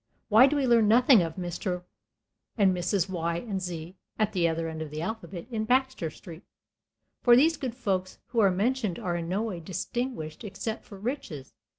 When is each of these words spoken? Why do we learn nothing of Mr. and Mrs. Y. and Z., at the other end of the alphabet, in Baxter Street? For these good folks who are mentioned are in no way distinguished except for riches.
Why 0.29 0.47
do 0.47 0.55
we 0.55 0.65
learn 0.65 0.87
nothing 0.87 1.21
of 1.21 1.35
Mr. 1.35 1.83
and 2.57 2.75
Mrs. 2.75 3.07
Y. 3.07 3.37
and 3.37 3.61
Z., 3.61 3.95
at 4.17 4.33
the 4.33 4.47
other 4.47 4.67
end 4.67 4.81
of 4.81 4.89
the 4.89 5.03
alphabet, 5.03 5.45
in 5.51 5.63
Baxter 5.63 6.09
Street? 6.09 6.41
For 7.21 7.35
these 7.35 7.55
good 7.55 7.75
folks 7.75 8.17
who 8.29 8.39
are 8.39 8.49
mentioned 8.49 8.97
are 8.97 9.15
in 9.15 9.29
no 9.29 9.43
way 9.43 9.59
distinguished 9.59 10.43
except 10.43 10.85
for 10.85 10.97
riches. 10.97 11.53